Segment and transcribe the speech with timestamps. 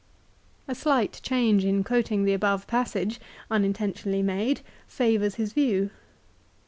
[0.67, 3.19] A slight change in quoting the above passage,
[3.51, 5.91] uninten tionally made, favours his view.